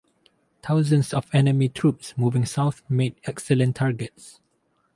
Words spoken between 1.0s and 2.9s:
of enemy troops moving south